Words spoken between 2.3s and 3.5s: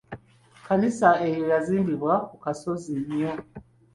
kasozi nnyo.